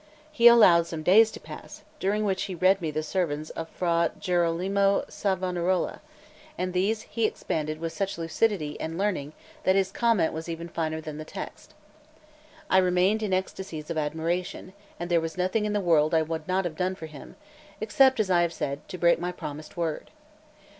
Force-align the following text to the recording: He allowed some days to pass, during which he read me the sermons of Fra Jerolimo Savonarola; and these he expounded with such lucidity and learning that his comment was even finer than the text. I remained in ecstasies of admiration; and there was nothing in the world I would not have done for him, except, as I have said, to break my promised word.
He 0.31 0.47
allowed 0.47 0.87
some 0.87 1.03
days 1.03 1.29
to 1.29 1.39
pass, 1.39 1.83
during 1.99 2.23
which 2.25 2.45
he 2.45 2.55
read 2.55 2.81
me 2.81 2.89
the 2.89 3.03
sermons 3.03 3.51
of 3.51 3.69
Fra 3.69 4.11
Jerolimo 4.19 5.05
Savonarola; 5.07 6.01
and 6.57 6.73
these 6.73 7.03
he 7.03 7.23
expounded 7.27 7.79
with 7.79 7.93
such 7.93 8.17
lucidity 8.17 8.79
and 8.81 8.97
learning 8.97 9.33
that 9.63 9.75
his 9.75 9.91
comment 9.91 10.33
was 10.33 10.49
even 10.49 10.69
finer 10.69 11.01
than 11.01 11.19
the 11.19 11.23
text. 11.23 11.75
I 12.67 12.79
remained 12.79 13.21
in 13.21 13.31
ecstasies 13.31 13.91
of 13.91 13.97
admiration; 13.99 14.73
and 14.99 15.07
there 15.11 15.21
was 15.21 15.37
nothing 15.37 15.65
in 15.65 15.73
the 15.73 15.79
world 15.79 16.15
I 16.15 16.23
would 16.23 16.47
not 16.47 16.65
have 16.65 16.75
done 16.77 16.95
for 16.95 17.05
him, 17.05 17.35
except, 17.79 18.19
as 18.19 18.31
I 18.31 18.41
have 18.41 18.53
said, 18.53 18.87
to 18.89 18.97
break 18.97 19.19
my 19.19 19.31
promised 19.31 19.77
word. 19.77 20.09